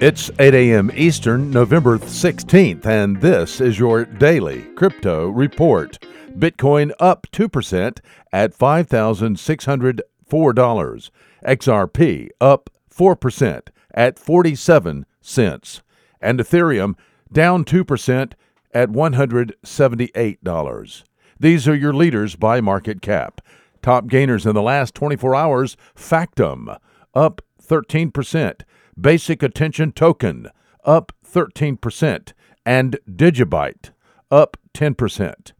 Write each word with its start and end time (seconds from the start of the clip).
It's 0.00 0.30
8 0.38 0.54
a.m. 0.54 0.90
Eastern, 0.94 1.50
November 1.50 1.98
16th, 1.98 2.86
and 2.86 3.20
this 3.20 3.60
is 3.60 3.78
your 3.78 4.06
daily 4.06 4.62
crypto 4.74 5.28
report. 5.28 5.98
Bitcoin 6.38 6.92
up 6.98 7.26
2% 7.32 7.98
at 8.32 8.56
$5,604. 8.56 11.10
XRP 11.44 12.28
up 12.40 12.70
4% 12.90 13.68
at 13.92 14.18
47 14.18 15.04
cents. 15.20 15.82
And 16.18 16.40
Ethereum 16.40 16.94
down 17.30 17.66
2% 17.66 18.32
at 18.72 18.88
$178. 18.88 21.04
These 21.38 21.68
are 21.68 21.74
your 21.74 21.92
leaders 21.92 22.36
by 22.36 22.62
market 22.62 23.02
cap. 23.02 23.42
Top 23.82 24.06
gainers 24.06 24.46
in 24.46 24.54
the 24.54 24.62
last 24.62 24.94
24 24.94 25.34
hours 25.34 25.76
Factom 25.94 26.78
up 27.12 27.42
13%. 27.62 28.62
Basic 29.00 29.42
Attention 29.42 29.92
Token 29.92 30.48
up 30.84 31.12
13%, 31.26 32.32
and 32.66 32.98
Digibyte 33.08 33.90
up 34.30 34.56
10%. 34.74 35.52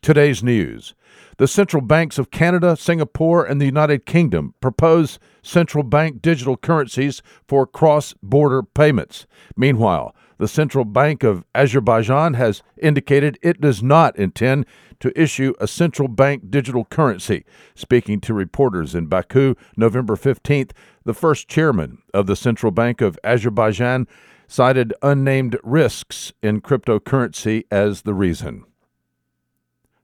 Today's 0.00 0.42
news. 0.42 0.94
The 1.38 1.48
central 1.48 1.82
banks 1.82 2.18
of 2.18 2.30
Canada, 2.30 2.76
Singapore, 2.76 3.44
and 3.44 3.60
the 3.60 3.66
United 3.66 4.06
Kingdom 4.06 4.54
propose 4.60 5.18
central 5.42 5.84
bank 5.84 6.22
digital 6.22 6.56
currencies 6.56 7.20
for 7.46 7.66
cross 7.66 8.14
border 8.22 8.62
payments. 8.62 9.26
Meanwhile, 9.56 10.14
the 10.38 10.48
Central 10.48 10.84
Bank 10.84 11.22
of 11.22 11.44
Azerbaijan 11.54 12.34
has 12.34 12.62
indicated 12.76 13.38
it 13.42 13.60
does 13.60 13.82
not 13.82 14.16
intend 14.16 14.66
to 15.00 15.20
issue 15.20 15.54
a 15.60 15.68
central 15.68 16.08
bank 16.08 16.50
digital 16.50 16.84
currency. 16.84 17.44
Speaking 17.74 18.20
to 18.22 18.34
reporters 18.34 18.94
in 18.94 19.06
Baku 19.06 19.54
November 19.76 20.16
15th, 20.16 20.70
the 21.04 21.14
first 21.14 21.48
chairman 21.48 21.98
of 22.14 22.26
the 22.26 22.36
Central 22.36 22.72
Bank 22.72 23.00
of 23.00 23.18
Azerbaijan 23.22 24.08
cited 24.48 24.94
unnamed 25.02 25.58
risks 25.62 26.32
in 26.42 26.60
cryptocurrency 26.60 27.64
as 27.70 28.02
the 28.02 28.14
reason. 28.14 28.64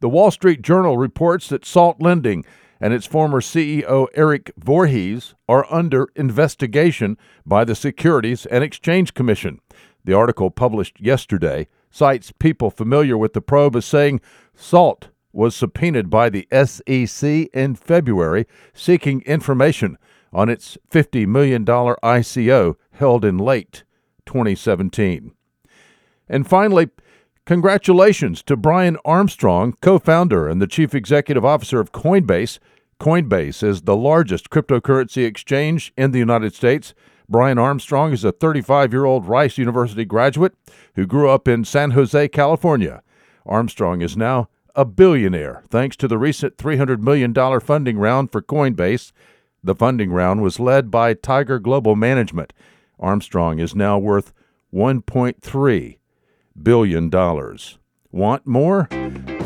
The 0.00 0.08
Wall 0.10 0.30
Street 0.30 0.60
Journal 0.60 0.98
reports 0.98 1.48
that 1.48 1.64
Salt 1.64 2.00
Lending 2.00 2.44
and 2.80 2.92
its 2.92 3.06
former 3.06 3.40
CEO 3.40 4.06
Eric 4.14 4.52
Voorhees 4.58 5.34
are 5.48 5.66
under 5.72 6.08
investigation 6.14 7.16
by 7.46 7.64
the 7.64 7.74
Securities 7.74 8.44
and 8.46 8.62
Exchange 8.62 9.14
Commission. 9.14 9.60
The 10.06 10.14
article 10.14 10.50
published 10.50 11.00
yesterday 11.00 11.66
cites 11.90 12.30
people 12.30 12.70
familiar 12.70 13.18
with 13.18 13.32
the 13.32 13.40
probe 13.40 13.74
as 13.74 13.84
saying 13.84 14.20
Salt 14.54 15.08
was 15.32 15.56
subpoenaed 15.56 16.08
by 16.08 16.30
the 16.30 16.46
SEC 16.64 17.28
in 17.52 17.74
February 17.74 18.46
seeking 18.72 19.20
information 19.22 19.98
on 20.32 20.48
its 20.48 20.78
$50 20.90 21.26
million 21.26 21.64
ICO 21.64 22.76
held 22.92 23.24
in 23.24 23.36
late 23.36 23.82
2017. 24.26 25.32
And 26.28 26.46
finally, 26.46 26.88
congratulations 27.44 28.44
to 28.44 28.56
Brian 28.56 28.98
Armstrong, 29.04 29.74
co 29.82 29.98
founder 29.98 30.48
and 30.48 30.62
the 30.62 30.68
chief 30.68 30.94
executive 30.94 31.44
officer 31.44 31.80
of 31.80 31.90
Coinbase. 31.90 32.60
Coinbase 33.00 33.64
is 33.64 33.82
the 33.82 33.96
largest 33.96 34.50
cryptocurrency 34.50 35.26
exchange 35.26 35.92
in 35.96 36.12
the 36.12 36.20
United 36.20 36.54
States 36.54 36.94
Brian 37.28 37.58
Armstrong 37.58 38.12
is 38.12 38.24
a 38.24 38.32
35 38.32 38.92
year 38.92 39.04
old 39.04 39.26
Rice 39.26 39.58
University 39.58 40.04
graduate 40.04 40.54
who 40.94 41.06
grew 41.06 41.28
up 41.28 41.48
in 41.48 41.64
San 41.64 41.92
Jose, 41.92 42.28
California. 42.28 43.02
Armstrong 43.44 44.00
is 44.00 44.16
now 44.16 44.48
a 44.74 44.84
billionaire 44.84 45.62
thanks 45.68 45.96
to 45.96 46.08
the 46.08 46.18
recent 46.18 46.56
$300 46.56 47.00
million 47.00 47.34
funding 47.60 47.98
round 47.98 48.30
for 48.30 48.42
Coinbase. 48.42 49.12
The 49.64 49.74
funding 49.74 50.10
round 50.12 50.42
was 50.42 50.60
led 50.60 50.90
by 50.90 51.14
Tiger 51.14 51.58
Global 51.58 51.96
Management. 51.96 52.52
Armstrong 53.00 53.58
is 53.58 53.74
now 53.74 53.98
worth 53.98 54.32
$1.3 54.72 55.98
billion. 56.62 57.10
Want 58.12 58.46
more? 58.46 58.88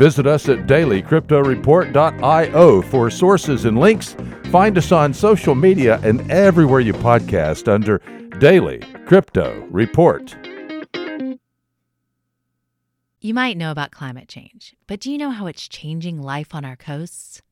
Visit 0.00 0.26
us 0.26 0.48
at 0.48 0.66
dailycryptoreport.io 0.66 2.80
for 2.80 3.10
sources 3.10 3.66
and 3.66 3.78
links. 3.78 4.16
Find 4.44 4.78
us 4.78 4.92
on 4.92 5.12
social 5.12 5.54
media 5.54 6.00
and 6.02 6.30
everywhere 6.30 6.80
you 6.80 6.94
podcast 6.94 7.68
under 7.68 7.98
Daily 8.38 8.78
Crypto 9.04 9.62
Report. 9.70 10.34
You 13.20 13.34
might 13.34 13.58
know 13.58 13.70
about 13.70 13.90
climate 13.90 14.26
change, 14.26 14.74
but 14.86 15.00
do 15.00 15.12
you 15.12 15.18
know 15.18 15.32
how 15.32 15.46
it's 15.46 15.68
changing 15.68 16.22
life 16.22 16.54
on 16.54 16.64
our 16.64 16.76
coasts? 16.76 17.42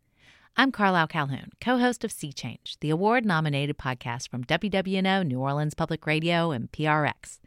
I'm 0.56 0.72
Carlyle 0.72 1.06
Calhoun, 1.06 1.50
co 1.60 1.76
host 1.76 2.02
of 2.02 2.10
Sea 2.10 2.32
Change, 2.32 2.78
the 2.80 2.88
award 2.88 3.26
nominated 3.26 3.76
podcast 3.76 4.30
from 4.30 4.44
WWNO, 4.44 5.26
New 5.26 5.40
Orleans 5.40 5.74
Public 5.74 6.06
Radio, 6.06 6.52
and 6.52 6.72
PRX. 6.72 7.40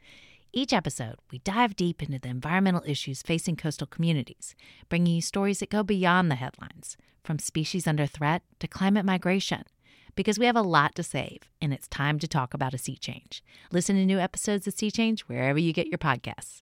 Each 0.53 0.73
episode, 0.73 1.15
we 1.31 1.39
dive 1.39 1.77
deep 1.77 2.03
into 2.03 2.19
the 2.19 2.27
environmental 2.27 2.83
issues 2.85 3.21
facing 3.21 3.55
coastal 3.55 3.87
communities, 3.87 4.53
bringing 4.89 5.15
you 5.15 5.21
stories 5.21 5.59
that 5.59 5.69
go 5.69 5.81
beyond 5.81 6.29
the 6.29 6.35
headlines, 6.35 6.97
from 7.23 7.39
species 7.39 7.87
under 7.87 8.05
threat 8.05 8.41
to 8.59 8.67
climate 8.67 9.05
migration. 9.05 9.63
Because 10.13 10.37
we 10.37 10.45
have 10.45 10.57
a 10.57 10.61
lot 10.61 10.93
to 10.95 11.03
save, 11.03 11.43
and 11.61 11.73
it's 11.73 11.87
time 11.87 12.19
to 12.19 12.27
talk 12.27 12.53
about 12.53 12.73
a 12.73 12.77
sea 12.77 12.97
change. 12.97 13.41
Listen 13.71 13.95
to 13.95 14.05
new 14.05 14.19
episodes 14.19 14.67
of 14.67 14.73
Sea 14.73 14.91
Change 14.91 15.21
wherever 15.21 15.57
you 15.57 15.71
get 15.71 15.87
your 15.87 15.97
podcasts. 15.97 16.59